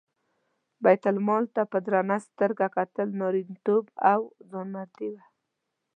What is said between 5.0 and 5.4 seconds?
وه.